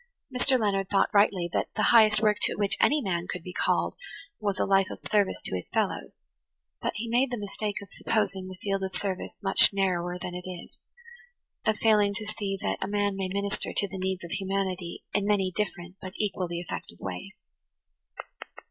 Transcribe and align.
Mr. 0.35 0.59
Leonard 0.59 0.89
thought 0.89 1.13
rightly 1.13 1.47
that 1.53 1.67
the 1.75 1.83
highest 1.93 2.23
work 2.23 2.39
to 2.41 2.55
which 2.55 2.75
any 2.79 3.03
man 3.03 3.27
could 3.29 3.43
be 3.43 3.53
called 3.53 3.93
was 4.39 4.57
a 4.57 4.65
life 4.65 4.87
of 4.89 4.97
service 5.11 5.39
to 5.43 5.55
his 5.55 5.69
fellows; 5.69 6.09
but 6.81 6.93
he 6.95 7.07
made 7.07 7.29
the 7.29 7.37
mistake 7.37 7.75
of 7.83 7.89
supposing 7.91 8.47
the 8.47 8.55
field 8.63 8.81
of 8.81 8.91
service 8.95 9.33
much 9.43 9.71
narrower 9.73 10.17
than 10.17 10.33
it 10.33 10.49
is–of 10.49 11.77
failing 11.83 12.15
to 12.15 12.25
see 12.25 12.57
that 12.59 12.79
a 12.81 12.87
man 12.87 13.15
may 13.15 13.27
minister 13.27 13.73
to 13.75 13.87
the 13.87 13.99
needs 13.99 14.23
of 14.23 14.31
humanity 14.31 15.03
in 15.13 15.23
many 15.23 15.53
different 15.55 15.95
but 16.01 16.13
equally 16.17 16.59
effective 16.59 16.97
ways. 16.99 17.35